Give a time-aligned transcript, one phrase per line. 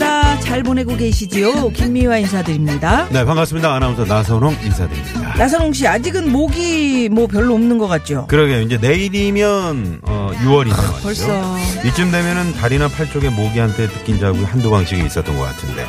[0.00, 0.40] 수요일입니다.
[0.40, 1.70] 잘 보내고 계시지요?
[1.70, 3.08] 김미화 인사드립니다.
[3.10, 8.26] 네 반갑습니다 아나운서 나선홍 인사드립니다 나선홍 씨, 아직은 목이 뭐 별로 없는 것 같죠?
[8.28, 11.56] 그러게요 이제 내일이면 어, 6월이죠 아, 벌써.
[11.84, 15.86] 이쯤 되면은 다리나 팔 쪽에 모기 한테 뜯긴 자국이 한두 방씩 있었던 것 같은데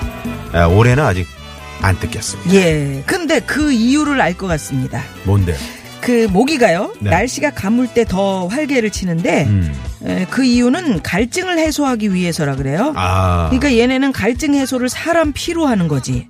[0.54, 1.28] 아, 올해는 아직
[1.82, 3.04] 안 뜯겼습니다 예.
[3.06, 5.02] 근데 그 이유를 알 것 같습니다.
[5.26, 5.58] 뭔데요
[6.02, 7.10] 그 모기가요, 네.
[7.10, 9.74] 날씨가 가물 때 더 활개를 치는데, 음.
[10.06, 12.94] 에, 그 이유는 갈증을 해소하기 위해서라 그래요.
[12.96, 16.28] 아 그러니까 얘네는 갈증 해소를 사람 피로 하는 거지.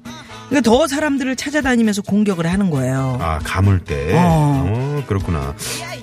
[0.50, 3.18] 그러니까 더 사람들을 찾아다니면서 공격을 하는 거예요.
[3.22, 4.14] 아, 가물 때.
[4.16, 4.66] 어.
[4.68, 5.04] 어.
[5.06, 5.54] 그렇구나.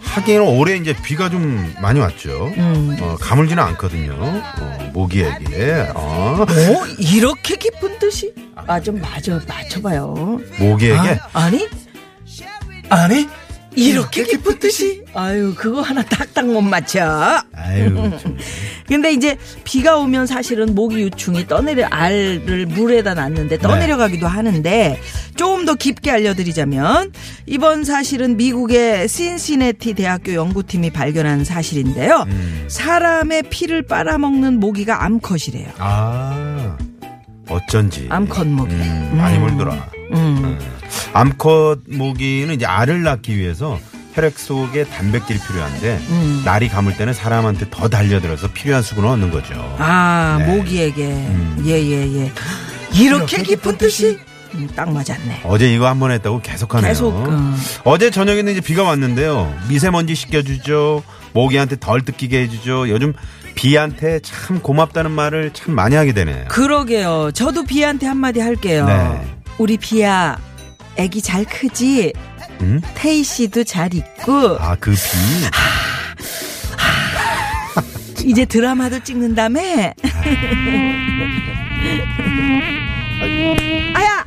[0.03, 2.53] 하긴 올해 이제 비가 좀 많이 왔죠.
[2.59, 2.97] 음.
[3.01, 4.13] 어, 가물지는 않거든요.
[4.17, 5.89] 어, 모기에게.
[5.95, 6.87] 어, 어?
[6.99, 8.33] 이렇게 깊은 뜻이?
[8.55, 10.39] 아, 좀 맞아, 맞춰봐요.
[10.61, 10.99] 모기에게.
[11.33, 11.67] 아, 아니?
[12.91, 13.27] 아니?
[13.77, 15.03] 이렇게 깊은 뜻이?
[15.15, 17.43] 아유, 그거 하나 딱딱 못 맞춰.
[17.55, 18.37] 아유, 좀.
[18.87, 25.01] 근데 이제 비가 오면 사실은 모기 유충이 떠내려, 알을 물에다 놨는데 떠내려가기도 하는데
[25.37, 27.13] 조금 더 깊게 알려드리자면
[27.47, 32.25] 이번 사실은 미국의 신시내티 대학교 연구팀이 발견한 사실인데요.
[32.29, 32.65] 음.
[32.69, 35.69] 사람의 피를 빨아먹는 모기가 암컷이래요.
[35.79, 36.77] 아,
[37.49, 38.07] 어쩐지.
[38.11, 38.75] 암컷 모기.
[38.75, 39.91] 음, 많이 물더라.
[40.13, 40.59] 음.
[41.13, 43.79] 암컷 모기는 이제 알을 낳기 위해서
[44.15, 46.43] 혈액 속에 단백질이 필요한데 음.
[46.45, 49.55] 날이 감을 때는 사람한테 더 달려들어서 필요한 수분을 얻는 거죠.
[49.79, 50.47] 아, 네.
[50.57, 51.05] 모기에게.
[51.07, 51.63] 음.
[51.67, 52.33] 예, 예, 예.
[52.95, 54.19] 이렇게 깊은 뜻이?
[54.55, 55.41] 음, 딱 맞았네.
[55.45, 56.89] 어제 이거 한 번 했다고 계속하네요.
[56.89, 57.55] 계속, 어.
[57.83, 59.53] 어제 저녁에는 이제 비가 왔는데요.
[59.69, 61.03] 미세먼지 씻겨주죠.
[61.33, 62.89] 모기한테 덜 뜯기게 해주죠.
[62.89, 63.15] 요즘
[63.57, 66.45] 비한테 참 고맙다는 말을 참 많이 하게 되네요.
[66.49, 67.33] 그러게요.
[67.35, 68.87] 저도 비한테 한마디 할게요.
[68.87, 69.21] 네.
[69.59, 70.39] 우리 비야,
[70.97, 72.13] 애기 잘 크지?
[72.61, 72.81] 음?
[72.95, 74.99] 태희 씨도 잘 있고, 아, 그 비.
[78.31, 79.61] 이제 드라마도 찍는다며?
[83.95, 84.25] 아야!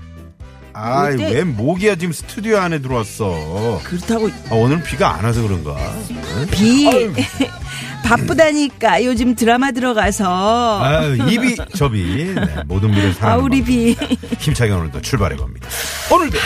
[0.73, 3.81] 아, 이때- 왜 모기야 지금 스튜디오 안에 들어왔어.
[3.83, 5.75] 그렇다고 아, 오늘 비가 안 와서 그런가?
[6.09, 6.47] 응?
[6.51, 6.87] 비
[8.07, 12.33] 바쁘다니까 요즘 드라마 들어가서 아유, 입이 저비.
[12.33, 13.95] 네, 모든 비를 아 사랑하는 우리 비
[14.39, 15.67] 힘차게 오늘도 출발해 봅니다.
[16.11, 16.37] 오늘도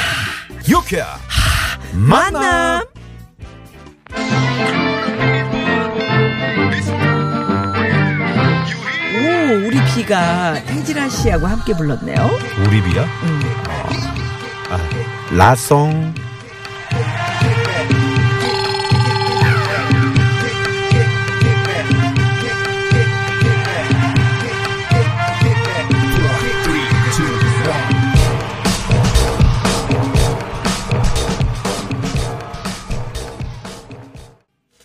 [0.70, 1.08] 유쾌한
[1.94, 2.42] 만남.
[2.42, 2.84] 만남
[9.14, 12.40] 오 우리 비가 태진아 씨하고 함께 불렀네요.
[12.66, 13.04] 우리 비야?
[13.24, 13.42] 음.
[14.70, 14.80] 아,
[15.36, 16.14] 라송.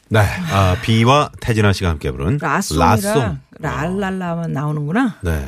[0.09, 3.39] 네, 아, 비와 태진아 씨가 함께 부른 라송이라 라송.
[3.59, 5.17] 랄랄라만 나오는구나.
[5.23, 5.45] 네.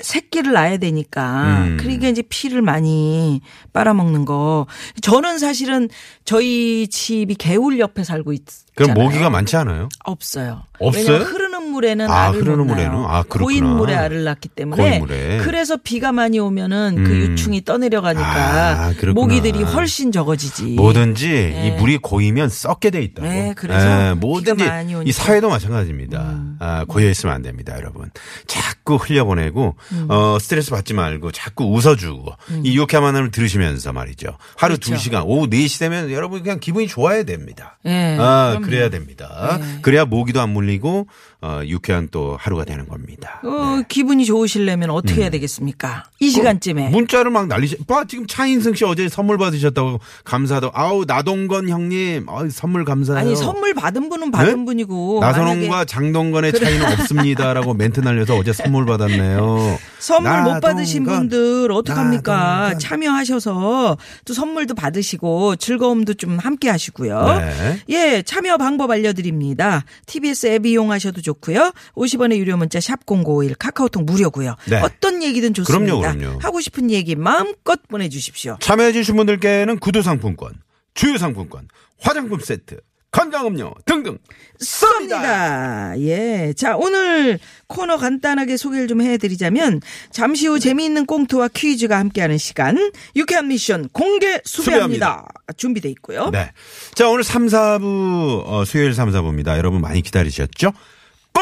[0.00, 1.76] 새끼를 낳아야 되니까 음.
[1.78, 3.40] 그러니까 이제 피를 많이
[3.72, 4.66] 빨아먹는 거.
[5.02, 5.88] 저는 사실은
[6.24, 8.64] 저희 집이 개울 옆에 살고 있잖아요.
[8.76, 9.88] 그럼 모기가 많지 않아요?
[10.04, 10.62] 없어요.
[10.78, 11.18] 없어요?
[11.18, 12.94] 흐르는 물에는 아, 알을 흐르는 못 물에는?
[13.06, 13.44] 아, 그렇구나.
[13.44, 15.00] 고인 물에 알을 낳기 때문에.
[15.42, 17.16] 그래서 비가 많이 오면은 그 음.
[17.32, 18.92] 유충이 떠내려가니까 아.
[19.14, 20.64] 모기들이 훨씬 적어지지.
[20.74, 23.28] 뭐든지 이 물이 고이면 썩게 돼 있다고.
[23.28, 24.82] 네, 그래서 뭐든지 오니까.
[24.82, 25.06] 음.
[25.06, 26.40] 이 사회도 마찬가지입니다.
[26.58, 28.10] 아, 고여 있으면 안 됩니다, 여러분.
[28.46, 30.06] 자꾸 흘려보내고 음.
[30.08, 32.32] 어, 스트레스 받지 말고 자꾸 웃어주고
[32.64, 34.36] 이 유쾌한 만남을 들으시면서 말이죠.
[34.56, 34.92] 하루 그렇죠.
[34.92, 37.78] 두 시간 오후 4시 되면 여러분 그냥 기분이 좋아야 됩니다.
[37.86, 38.66] 예, 아, 그럼요.
[38.66, 39.58] 그래야 됩니다.
[39.60, 39.78] 네.
[39.82, 41.06] 그래야 모기도 안 물리고
[41.42, 43.40] 어, 어, 유쾌한 또 하루가 되는 겁니다.
[43.44, 46.04] 어, 기분이 좋으시려면 어떻게 해야 되겠습니까?
[46.20, 46.88] 이 시간쯤에.
[46.88, 46.92] 음.
[46.92, 47.78] 문자를 막 날리시.
[47.86, 50.70] 봐 지금 차인승 씨 어제 선물 받으셨다고 감사도.
[50.74, 53.20] 아우 나동건 형님, 아 선물 감사해요.
[53.26, 54.64] 아니 선물 받은 분은 받은 네?
[54.64, 59.78] 분이고 나선홍과 장동건의 차이는 없습니다라고 멘트 날려서 어제 선물 받았네요.
[59.98, 62.34] 선물 못 나동건, 받으신 분들 어떡합니까?
[62.36, 62.78] 나동건.
[62.78, 67.38] 참여하셔서 또 선물도 받으시고 즐거움도 좀 함께 하시고요.
[67.38, 67.80] 네.
[67.88, 69.84] 예, 참여 방법 알려드립니다.
[70.06, 71.72] TBS 앱 이용하셔도 좋고 요.
[71.94, 74.56] 50원의 유료 문자 샵 #0951 카카오톡 무료고요.
[74.68, 74.80] 네.
[74.80, 75.96] 어떤 얘기든 좋습니다.
[76.00, 76.38] 그럼요, 그럼요.
[76.40, 78.56] 하고 싶은 얘기 마음껏 보내주십시오.
[78.60, 80.52] 참여해주신 분들께는 구두 상품권,
[80.94, 81.68] 주유 상품권,
[82.00, 82.80] 화장품 세트,
[83.12, 84.18] 건강음료 등등
[84.60, 85.22] 쏩니다.
[85.22, 86.00] 쏩니다.
[86.00, 86.52] 예.
[86.56, 89.80] 자, 오늘 코너 간단하게 소개를 좀 해드리자면
[90.12, 95.26] 잠시 후 재미있는 꽁트와 퀴즈가 함께하는 시간 유쾌한 미션 공개 수배합니다.
[95.56, 96.30] 준비돼 있고요.
[96.30, 96.52] 네.
[96.94, 99.56] 자, 오늘 3, 4부, 어, 수요일 3, 4부입니다.
[99.58, 100.72] 여러분 많이 기다리셨죠?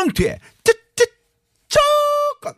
[0.06, 1.06] 뻥튀에, 쯔쯔,
[1.68, 2.54] 쪼건.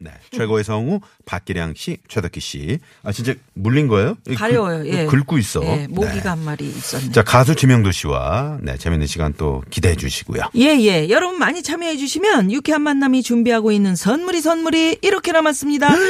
[0.00, 0.10] 네.
[0.36, 2.78] 최고의 성우, 박기량 씨, 최덕기 씨.
[3.04, 4.16] 아, 진짜 물린 거예요?
[4.28, 4.82] 이 가려워요.
[4.82, 5.06] 긁- 예.
[5.06, 5.62] 긁고 있어.
[5.64, 6.28] 예, 모기가 네.
[6.28, 7.12] 한 마리 있었네.
[7.12, 10.42] 자, 가수 지명도 씨와, 네, 재밌는 시간 또 기대해 주시고요.
[10.56, 11.08] 예, 예.
[11.08, 15.88] 여러분 많이 참여해 주시면 유쾌한 만남이 준비하고 있는 선물이 선물이 이렇게 남았습니다.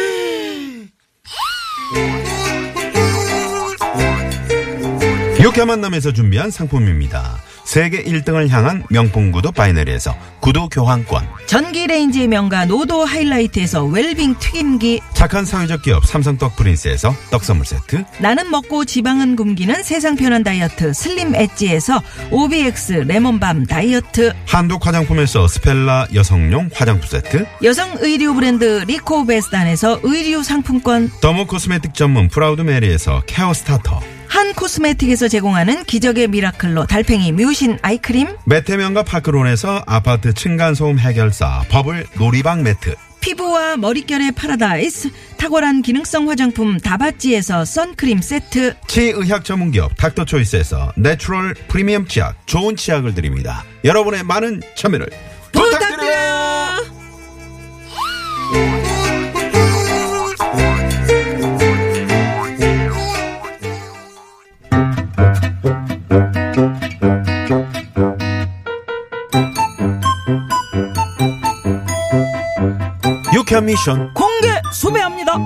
[5.38, 7.36] 이렇게 만남에서 준비한 상품입니다.
[7.64, 11.26] 세계 1등을 향한 명품 구두 바이너리에서 구두 교환권.
[11.46, 17.66] 전기 레인지의 명가 노도 하이라이트에서 웰빙 튀김기 착한 사회적 기업 삼성 떡 프린스에서 떡 선물
[17.66, 18.04] 세트.
[18.18, 26.08] 나는 먹고 지방은 굶기는 세상 편한 다이어트 슬림 엣지에서 OBX 레몬밤 다이어트 한독 화장품에서 스펠라
[26.14, 27.46] 여성용 화장품 세트.
[27.62, 34.00] 여성 의류 브랜드 리코베스단에서 의류 상품권 더모 코스메틱 전문 프라우드 메리에서 케어 스타터.
[34.32, 42.62] 한 코스메틱에서 제공하는 기적의 미라클로 달팽이 뮤신 아이크림 메테면과 파크론에서 아파트 층간소음 해결사 버블 놀이방
[42.62, 42.94] 매트.
[43.20, 52.46] 피부와 머릿결의 파라다이스 탁월한 기능성 화장품 다바찌에서 선크림 세트 치의학 전문기업 닥터초이스에서 내추럴 프리미엄 치약
[52.46, 53.64] 좋은 치약을 드립니다.
[53.84, 55.08] 여러분의 많은 참여를
[55.52, 55.78] 부탁드려요.
[55.78, 56.41] 부탁드려요
[73.52, 75.36] 유쾌한 미션 공개 수배합니다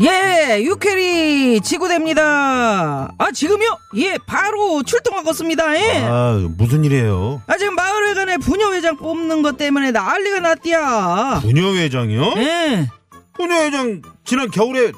[0.00, 3.12] 예, 유캐리 지구대입니다.
[3.18, 3.66] 아, 지금요?
[3.96, 5.76] 예, 바로 출동하겠습니다.
[5.76, 6.02] 예.
[6.04, 7.42] 아 무슨 일이에요?
[7.46, 11.40] 아, 지금 마을회관에 부녀회장 뽑는 것 때문에 난리가 났디야.
[11.42, 12.34] 부녀회장이요?
[12.38, 12.88] 예.
[13.34, 14.92] 부녀회장 지난 겨울에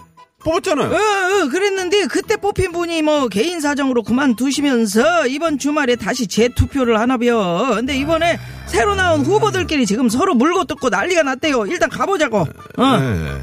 [0.45, 0.91] 뽑았잖아요.
[0.91, 7.73] 어, 어, 그랬는데 그때 뽑힌 분이 뭐 개인 사정으로 그만두시면서 이번 주말에 다시 재투표를 하나벼.
[7.77, 11.67] 근데 이번에 새로 나온 후보들끼리 지금 서로 물고 뜯고 난리가 났대요.
[11.67, 12.41] 일단 가보자고.
[12.77, 12.99] 어.
[12.99, 13.43] 네.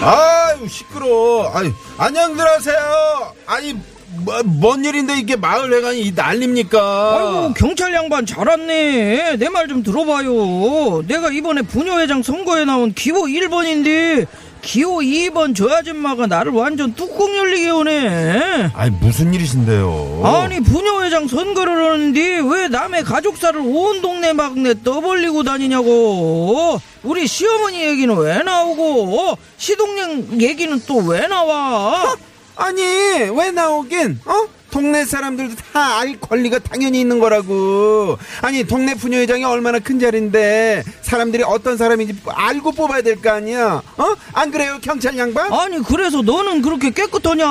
[0.00, 1.50] 아유 시끄러.
[1.54, 3.34] 아유 안녕들 하세요.
[3.46, 3.76] 아니
[4.24, 7.16] 뭐, 뭔 일인데 이게 마을 회관이 이 난립니까?
[7.16, 9.36] 아이고 경찰 양반 잘 왔네.
[9.36, 11.02] 내 말 좀 들어봐요.
[11.08, 14.26] 내가 이번에 부녀회장 선거에 나온 기호 1번인데
[14.62, 18.70] 기호 2번 저 아줌마가 나를 완전 뚜껑 열리게 오네.
[18.74, 20.22] 아니 무슨 일이신데요?
[20.24, 28.16] 아니 부녀회장 선거를 하는데 왜 남의 가족사를 온 동네 막내 떠벌리고 다니냐고 우리 시어머니 얘기는
[28.16, 32.14] 왜 나오고 시동생 얘기는 또 왜 나와
[32.56, 34.46] 아니 왜 나오긴 어?
[34.70, 38.18] 동네 사람들도 다 알 권리가 당연히 있는 거라고.
[38.42, 43.82] 아니 동네 부녀회장이 얼마나 큰 자리인데 사람들이 어떤 사람인지 알고 뽑아야 될 거 아니야.
[43.96, 44.14] 어?
[44.34, 45.50] 안 그래요 경찰 양반?
[45.52, 47.46] 아니 그래서 너는 그렇게 깨끗하냐?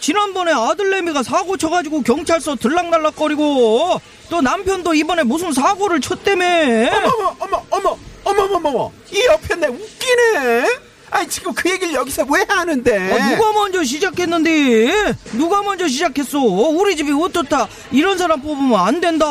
[0.00, 4.00] 지난번에 아들내미가 사고 쳐가지고 경찰서 들락날락거리고
[4.30, 6.44] 또 남편도 이번에 무슨 사고를 쳤다며?
[6.46, 8.92] 어머 어머 어머 어머 어머 어머.
[9.12, 10.68] 이 옆에 내 웃기네
[11.10, 15.14] 아니 지금 그 얘기를 여기서 왜 하는데 아, 누가 먼저 시작했는데?
[15.32, 16.38] 누가 먼저 시작했어?
[16.40, 17.68] 우리 집이 어떻다?
[17.92, 19.26] 이런 사람 뽑으면 안 된다.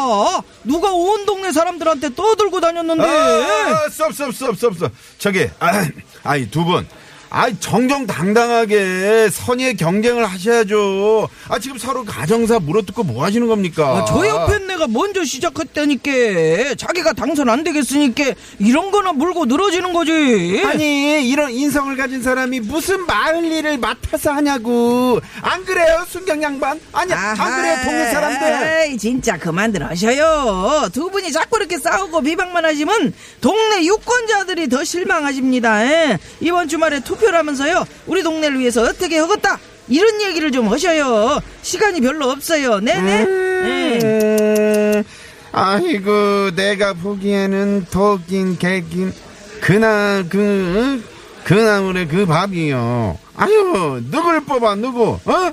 [0.64, 3.04] 누가 온 동네 사람들한테 떠들고 다녔는데?
[3.04, 4.92] 아, 썹, 썹, 썹, 썹, 썹.
[5.18, 5.86] 저기, 아,
[6.24, 6.88] 아이, 두 분.
[7.36, 11.28] 아, 정정당당하게 선의의 경쟁을 하셔야죠.
[11.50, 13.98] 아, 지금 서로 가정사 물어뜯고 뭐 하시는 겁니까?
[13.98, 18.24] 아, 저 옆에 내가 먼저 시작했다니까 자기가 당선 안 되겠으니까
[18.60, 25.20] 이런 거나 물고 늘어지는 거지 아니, 이런 인성을 가진 사람이 무슨 마을 일을 맡아서 하냐고.
[25.42, 26.80] 안 그래요, 순경 양반?
[26.94, 28.55] 아니, 안 그래요, 동네 사람들?
[28.86, 30.90] 에이, 진짜 그만들 하셔요.
[30.94, 35.86] 두 분이 자꾸 이렇게 싸우고 비방만 하시면 동네 유권자들이 더 실망하십니다.
[35.86, 36.20] 예.
[36.40, 37.86] 이번 주말에 투표를 하면서요.
[38.06, 39.60] 우리 동네를 위해서 어떻게 하겠다.
[39.88, 41.40] 이런 얘기를 좀 하셔요.
[41.62, 42.80] 시간이 별로 없어요.
[42.80, 43.12] 네네.
[43.12, 44.04] 예.
[44.06, 45.04] 음,
[45.52, 49.14] 아이고 내가 보기에는 독인 개긴
[49.62, 51.04] 그날 그
[51.46, 55.52] 그나물의 그 밥이요 아유 누굴 뽑아 누구 어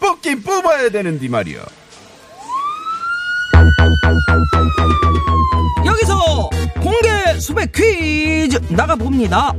[0.00, 1.62] 뽑긴 뽑아야 되는디 말이요
[5.84, 6.50] 여기서
[6.80, 9.52] 공개 수백 퀴즈 나가 봅니다.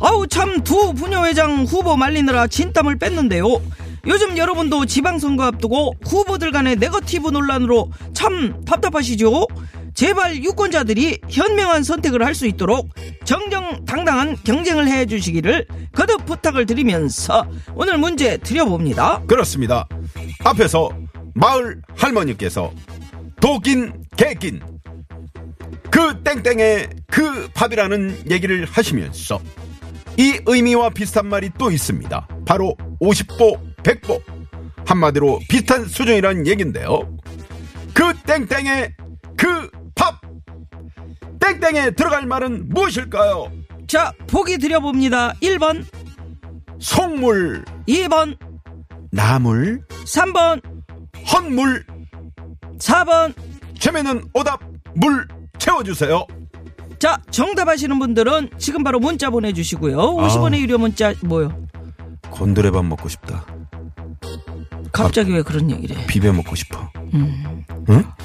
[0.00, 3.60] 아우 참 두 부녀회장 후보 말리느라 진땀을 뺐는데요.
[4.06, 9.46] 요즘 여러분도 지방선거 앞두고 후보들 간의 네거티브 논란으로 참 답답하시죠?
[9.94, 12.88] 제발 유권자들이 현명한 선택을 할 수 있도록
[13.24, 19.22] 정정당당한 경쟁을 해 주시기를 거듭 부탁을 드리면서 오늘 문제 드려봅니다.
[19.26, 19.88] 그렇습니다
[20.44, 20.90] 앞에서
[21.34, 22.70] 마을 할머니께서
[23.40, 24.60] 독인 개긴.
[25.90, 29.40] 그 땡땡의 그 밥이라는 얘기를 하시면서
[30.16, 32.28] 이 의미와 비슷한 말이 또 있습니다.
[32.44, 34.20] 바로 50보 100보.
[34.86, 37.16] 한마디로 비슷한 수준이라는 얘긴데요.
[37.94, 38.94] 그 땡땡의
[39.36, 40.20] 그 밥.
[41.40, 43.52] 땡땡에 들어갈 말은 무엇일까요?
[43.86, 45.34] 자, 보기 드려봅니다.
[45.42, 45.84] 1번,
[46.78, 48.36] 속물, 2번,
[49.10, 50.62] 나물, 3번,
[51.32, 51.84] 헛물,
[52.78, 53.34] 4번.
[53.78, 54.60] 재미있는 오답
[54.94, 55.26] 물
[55.58, 56.26] 채워주세요.
[56.98, 59.96] 자, 정답하시는 분들은 지금 바로 문자 보내주시고요.
[59.96, 61.66] 50원의 유료 문자, 뭐요?
[62.30, 63.44] 곤드레밥 먹고 싶다.
[64.92, 66.06] 갑자기 왜 그런 얘기를 해?
[66.06, 66.90] 비벼 먹고 싶어.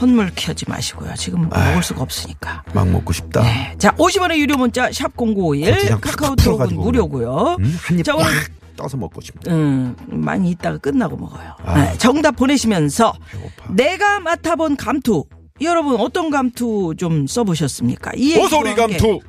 [0.01, 1.13] 헛물 키하지 마시고요.
[1.15, 2.63] 지금 먹을 수가 없으니까.
[2.74, 3.43] 막 먹고 싶다.
[3.43, 3.75] 네.
[3.77, 5.74] 자, 50원의 유료 문자, 샵0951.
[5.74, 7.57] 고추장 팍 카카오톡은 무료고요.
[7.60, 8.33] 음, 한입 자, 꽉 오늘
[8.75, 9.51] 떠서 먹고 싶다.
[9.51, 11.56] 음, 많이 있다가 끝나고 먹어요.
[11.63, 11.74] 아.
[11.84, 13.74] 네, 정답 보내시면서 배고파.
[13.74, 15.25] 내가 맡아본 감투.
[15.62, 18.12] 여러분 어떤 감투 좀 써보셨습니까?
[18.15, 19.22] 이 함께 감투 뭐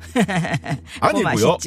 [1.01, 1.57] 아니고요.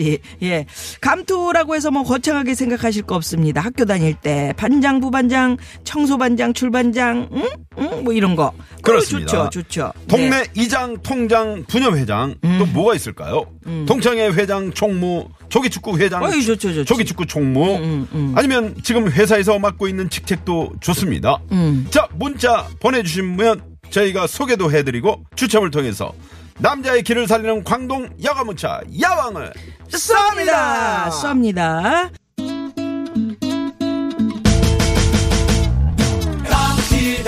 [0.42, 0.66] 예.
[1.00, 3.60] 감투라고 해서 뭐 거창하게 생각하실 거 없습니다.
[3.60, 7.48] 학교 다닐 때 반장, 부반장, 청소반장, 출반장, 응?
[7.78, 8.04] 응?
[8.04, 8.52] 뭐 이런 거.
[8.82, 9.44] 그렇습니다.
[9.44, 9.92] 좋죠, 좋죠.
[10.08, 10.44] 동네 네.
[10.54, 13.46] 이장, 통장, 부녀회장 또 뭐가 있을까요?
[13.86, 16.30] 동창회 회장, 총무, 조기축구 회장, 음.
[16.30, 16.84] 어이, 좋죠, 좋죠.
[16.84, 21.38] 조기축구 총무 음, 아니면 지금 회사에서 맡고 있는 직책도 좋습니다.
[21.52, 21.86] 음.
[21.90, 26.12] 자 문자 보내주시면 저희가 소개도 해드리고 추첨을 통해서
[26.59, 29.52] 남자의 길을 살리는 광동 여가문자 야왕을
[29.90, 31.11] 쏩니다.
[31.11, 32.11] 쏩니다.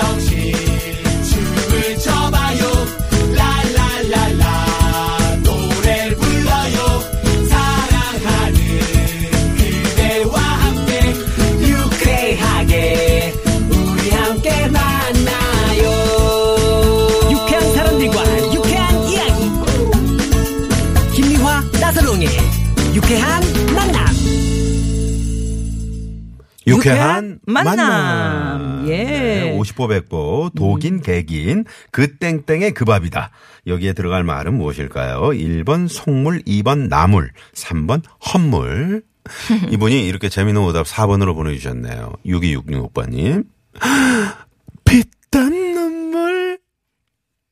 [0.00, 0.29] 덩
[26.80, 27.76] 유쾌한 만남.
[27.76, 28.88] 만남.
[28.88, 29.04] 예.
[29.04, 33.30] 네, 50보 100보 독인 개긴 그 땡땡의 그 밥이다.
[33.66, 35.20] 여기에 들어갈 말은 무엇일까요?
[35.30, 39.02] 1번 속물, 2번 나물, 3번 헛물.
[39.70, 42.14] 이분이 이렇게 재미있는 오답 4번으로 보내주셨네요.
[42.26, 43.44] 6266번님.
[44.84, 46.58] 피땀 눈물.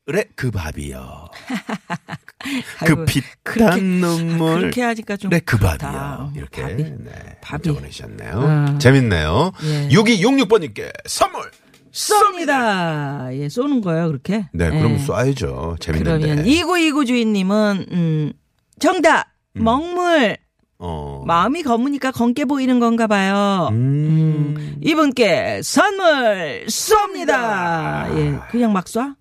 [0.06, 1.28] 그래, 그 밥이요.
[2.86, 4.60] 그 피땀 그렇게- 눈물.
[4.60, 5.58] 그렇게 하니까 좀 그래, 그.
[5.58, 6.32] 밥이요.
[6.36, 6.62] 이렇게.
[6.62, 6.76] 밥이.
[6.76, 7.10] 네.
[7.42, 7.62] 밥이.
[7.64, 8.32] 문자 보내주셨네요.
[8.34, 8.78] 어.
[8.78, 9.52] 재밌네요.
[9.64, 9.88] 예.
[9.90, 11.50] 6266번님께 선물!
[11.92, 13.32] 쏩니다.
[13.36, 14.46] 예, 쏘는 거예요, 그렇게?
[14.52, 14.96] 네, 그럼 예.
[14.98, 15.80] 쏴야죠.
[15.80, 16.26] 재밌는데.
[16.26, 18.32] 그러면 2929 주인님은, 음,
[18.78, 19.26] 정답!
[19.54, 20.36] 먹물!
[20.80, 21.24] 어.
[21.26, 23.68] 마음이 검으니까 검게 보이는 건가 봐요.
[23.72, 24.76] 음.
[24.80, 28.16] 이분께 선물 쏩니다.
[28.16, 29.16] 예, 그냥 막 쏴?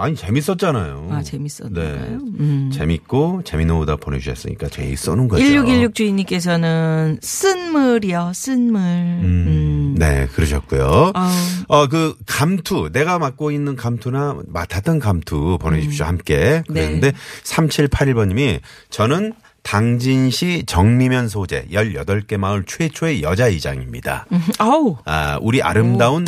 [0.00, 1.08] 아니, 재밌었잖아요.
[1.10, 1.72] 아, 재밌었나요?
[1.72, 2.18] 네.
[2.40, 2.70] 음.
[2.72, 3.42] 재밌고,
[3.80, 5.44] 오답 보내주셨으니까 저희 쏘는 거죠.
[5.44, 8.80] 1616 주인님께서는 쓴물이요, 쓴물.
[8.80, 9.22] 음.
[9.22, 9.94] 음.
[9.98, 11.12] 네, 그러셨고요.
[11.14, 11.30] 아우.
[11.68, 16.06] 어, 그, 감투, 내가 맡고 있는 감투나 맡았던 감투 보내주십시오.
[16.06, 16.62] 함께.
[16.68, 16.72] 네.
[16.72, 17.12] 그랬는데,
[17.44, 24.26] 3781번님이, 저는 당진시 정미면 소재 18개 마을 최초의 여자 이장입니다.
[24.32, 26.24] 음, 아우, 아, 우리 아름다운,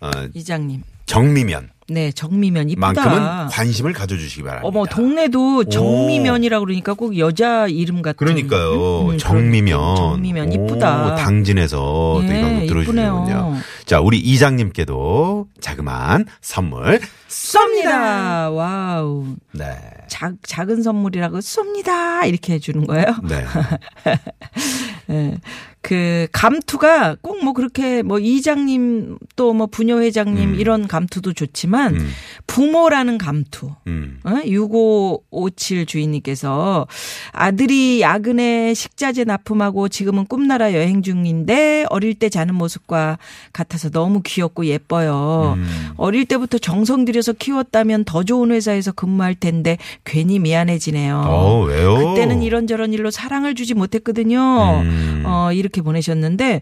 [0.00, 0.82] 어, 이장님.
[1.06, 1.68] 정미면.
[1.92, 2.92] 네, 정미면 이쁘다.
[2.92, 4.66] 만큼은 관심을 가져주시기 바랍니다.
[4.66, 8.16] 어머, 동네도 정미면이라고 그러니까 꼭 여자 이름 같은.
[8.16, 9.10] 그러니까요.
[9.10, 9.96] 음, 정미면.
[9.96, 11.12] 정미면 이쁘다.
[11.12, 12.66] 오, 당진에서 또 예.
[12.66, 13.56] 들어주시는군요.
[13.84, 17.00] 자, 우리 이장님께도 자그마한 선물.
[17.28, 18.54] 쏩니다.
[18.54, 19.36] wow.
[19.52, 19.76] 네.
[20.08, 22.26] 작, 작은 선물이라고 쏩니다.
[22.26, 23.06] 이렇게 해주는 거예요.
[23.28, 23.44] 네.
[25.12, 25.34] 예.
[25.82, 32.08] 그 감투가 꼭 뭐 그렇게 뭐 이장님 또 뭐 부녀 회장님 이런 감투도 좋지만 음.
[32.46, 33.72] 부모라는 감투.
[33.88, 34.20] 음.
[34.24, 34.40] 어?
[34.46, 36.86] 6557 주인님께서
[37.32, 43.18] 아들이 야근에 식자재 납품하고 지금은 꿈나라 여행 중인데 어릴 때 자는 모습과
[43.52, 45.54] 같아서 너무 귀엽고 예뻐요.
[45.56, 45.88] 음.
[45.96, 51.24] 어릴 때부터 정성 들여서 키웠다면 더 좋은 회사에서 근무할 텐데 괜히 미안해지네요.
[51.26, 51.96] 어, 왜요?
[51.96, 54.82] 그때는 이런저런 일로 사랑을 주지 못했거든요.
[54.84, 55.01] 음.
[55.24, 56.60] 어, 이렇게 보내셨는데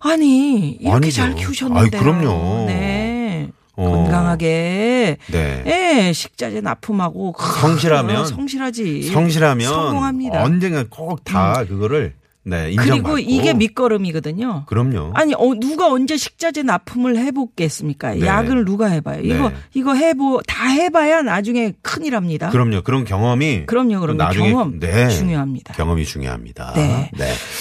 [0.00, 1.16] 아니 이렇게 아니죠.
[1.16, 1.82] 잘 키우셨는데요.
[1.82, 2.66] 아이, 그럼요.
[2.66, 3.48] 네.
[3.74, 3.88] 어.
[3.90, 5.62] 건강하게 네.
[5.66, 9.02] 예, 식자재 납품하고 성실하면 어, 성실하지.
[9.10, 10.40] 성실하면 성공합니다.
[10.40, 10.44] 음.
[10.44, 13.02] 언젠가 꼭 다 그거를 네, 인정받고.
[13.14, 14.64] 그리고 이게 밑거름이거든요.
[14.66, 15.12] 그럼요.
[15.14, 18.14] 아니 어, 누가 언제 식자재 납품을 해보겠습니까?
[18.14, 18.26] 네.
[18.26, 19.20] 야근을 누가 해봐요?
[19.22, 19.54] 이거 네.
[19.74, 22.50] 이거 해보 다 해봐야 나중에 큰일합니다.
[22.50, 22.82] 그럼요.
[22.82, 24.18] 그런 경험이 그럼요, 그럼요.
[24.18, 25.08] 나중에 경험 네.
[25.08, 25.74] 중요합니다.
[25.74, 26.72] 경험이 중요합니다.
[26.74, 27.10] 네.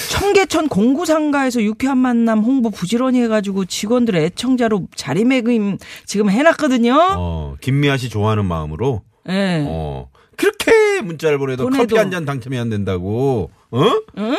[0.10, 6.98] 청계천 공구상가에서 유쾌한 만남 홍보 부지런히 해가지고 직원들 애청자로 자리매김 지금 해놨거든요.
[7.18, 9.64] 어, 김미아 씨 좋아하는 마음으로 예.
[9.68, 10.08] 어,
[10.38, 11.84] 그렇게 문자를 보내도 보내도.
[11.84, 13.86] 커피 한 잔 당첨이 안 된다고, 어?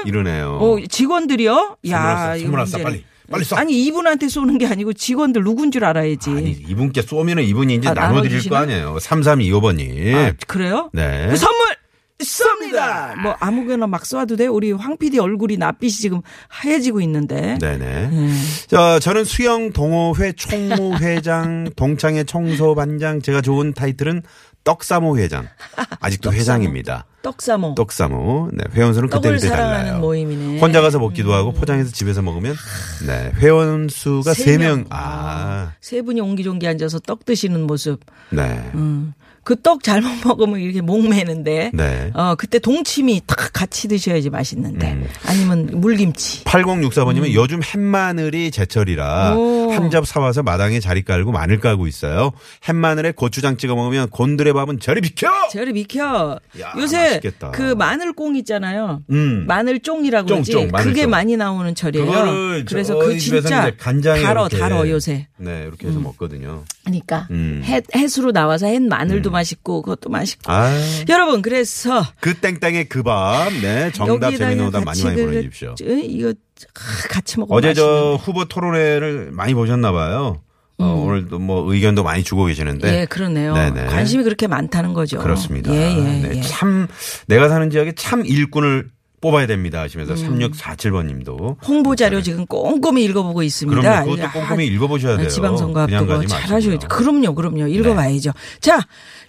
[0.04, 0.58] 이러네요.
[0.60, 1.52] 어, 직원들이요?
[1.84, 2.84] 선물 야, 왔어, 이거 선물 왔어, 문제네.
[2.84, 3.04] 빨리.
[3.30, 3.56] 빨리 써.
[3.56, 6.30] 아니 이분한테 쏘는 게 아니고 직원들 누군 줄 알아야지.
[6.30, 8.46] 아니, 이분께 쏘면은 이분이 이제 아, 나눠드릴?
[8.48, 8.96] 거 아니에요.
[9.00, 10.14] 3325번님.
[10.14, 10.90] 아, 그래요?
[10.92, 11.28] 네.
[11.30, 11.66] 그 선물
[12.18, 13.18] 쏩니다.
[13.20, 14.46] 뭐 아무거나 막 쏴도 돼.
[14.46, 17.58] 우리 황 PD 얼굴이 낯빛이 지금 하얘지고 있는데.
[17.58, 17.84] 네네.
[18.12, 18.44] 음.
[18.68, 24.22] 자, 저는 수영 동호회 총무회장, 동창회 청소반장, 제가 좋은 타이틀은
[24.64, 25.48] 떡사모 회장.
[26.00, 27.04] 아직도 회장입니다.
[27.22, 27.74] 떡사모.
[27.74, 28.50] 떡사모.
[28.52, 29.98] 네, 회원수는 그때 그때 달라요.
[29.98, 30.56] 모임이네.
[30.56, 30.58] 음.
[30.60, 32.54] 혼자 가서 먹기도 하고 포장해서 집에서 먹으면
[33.06, 34.58] 네, 회원 수가 세 3명.
[34.58, 34.84] 명.
[34.90, 35.72] 아.
[35.80, 38.00] 세 분이 옹기종기 앉아서 떡 드시는 모습.
[38.30, 38.70] 네.
[39.44, 41.70] 그 떡 잘못 먹으면 이렇게 목 매는데.
[41.74, 42.10] 네.
[42.14, 44.92] 어, 그때 동치미 딱 같이 드셔야지 맛있는데.
[44.92, 45.06] 음.
[45.26, 46.44] 아니면 물김치.
[46.44, 49.38] 8064번님은 요즘 햇마늘이 제철이라 음.
[49.38, 49.72] 오.
[49.72, 52.32] 한접 사와서 마당에 자리 깔고 마늘 깔고 있어요.
[52.68, 55.28] 햇마늘에 고추장 찍어 먹으면 곤드레 밥은 저리 비켜!
[55.50, 56.38] 저리 비켜.
[56.60, 57.50] 야, 요새 맛있겠다.
[57.52, 59.02] 그 마늘꽁 있잖아요.
[59.10, 59.44] 음.
[59.46, 60.52] 마늘쫑이라고 쫑, 그러지.
[60.52, 60.92] 쫑, 마늘쫑.
[60.92, 62.06] 그게 많이 나오는 철이에요.
[62.06, 65.26] 그거를 그래서 그 진짜 간장에 달어 달어 요새.
[65.38, 66.62] 네, 이렇게 해서 먹거든요.
[66.84, 67.62] 그러니까 음.
[67.64, 70.50] 햇 햇으로 나와서 햇 마늘도 맛있고 그것도 맛있고.
[70.52, 70.70] 아.
[71.08, 75.74] 여러분 그래서 그 땡땡의 그 밤, 네, 정답 재미있는 오답 많이 많이 그- 보내주십시오.
[75.76, 78.22] 저, 이거 아, 같이 먹으면 어제 저 맛있는데.
[78.24, 80.40] 후보 토론회를 많이 보셨나 봐요.
[80.78, 82.88] 어, 오늘도 뭐 의견도 많이 주고 계시는데.
[82.88, 82.94] 음.
[82.94, 83.54] 예, 그러네요.
[83.54, 83.86] 네네.
[83.86, 85.18] 관심이 그렇게 많다는 거죠.
[85.18, 85.72] 그렇습니다.
[85.72, 86.40] 예, 예, 네, 예.
[86.42, 86.88] 참
[87.26, 88.88] 내가 사는 지역에 참 일꾼을
[89.22, 89.84] 뽑아야 됩니다 음.
[89.84, 93.80] 하시면서 3647번 님도 홍보 자료 지금 꼼꼼히 읽어보고 있습니다.
[93.80, 94.10] 그럼요.
[94.10, 95.28] 그것도 아, 꼼꼼히 읽어보셔야 돼요.
[95.28, 96.88] 지방선거 앞두고 잘하셔야죠.
[96.88, 97.68] 그럼요, 그럼요.
[97.68, 98.32] 읽어봐야죠.
[98.60, 98.80] 자,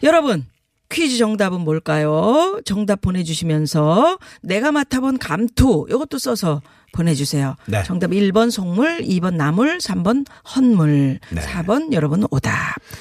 [0.02, 0.46] 여러분.
[0.94, 2.60] 퀴즈 정답은 뭘까요?
[2.66, 6.62] 정답 보내주시면서 내가 맡아본 감투 이것도 써서
[6.94, 7.56] 보내주세요.
[7.66, 7.82] 네.
[7.84, 11.42] 정답 1번 속물, 2번 나물, 3번 헌물, 네.
[11.42, 12.54] 4번 여러분 오답.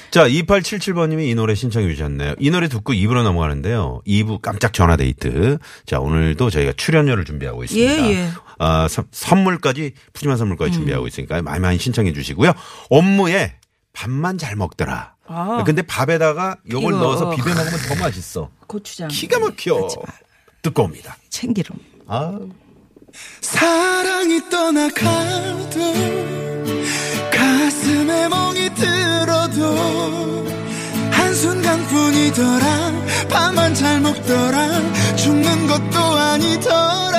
[0.09, 2.33] 자, 2877번님이 이 노래 신청해 주셨네요.
[2.39, 4.01] 이 노래 듣고 2부로 넘어가는데요.
[4.07, 5.59] 2부 깜짝 전화 데이트.
[5.85, 8.05] 자, 오늘도 저희가 출연료를 준비하고 있습니다.
[8.09, 8.29] 예, 예.
[8.57, 12.51] 아, 선- 선물까지, 푸짐한 선물까지 준비하고 있으니까 많이 많이 신청해 주시고요.
[12.89, 13.53] 업무에
[13.93, 15.13] 밥만 잘 먹더라.
[15.27, 15.63] 아.
[15.65, 17.01] 근데 밥에다가 요걸 이거.
[17.03, 18.49] 넣어서 비벼 먹으면 더 맛있어.
[18.67, 19.07] 고추장.
[19.07, 19.87] 기가 막혀.
[20.61, 21.15] 듣고 옵니다.
[21.29, 21.77] 참기름.
[22.07, 22.39] 아.
[23.41, 25.93] 사랑이 떠나가도
[27.31, 30.47] 가슴에 멍이 들어도
[31.11, 32.91] 한순간뿐이더라
[33.29, 37.12] 밥만 잘 먹더라 죽는 것도 아니더라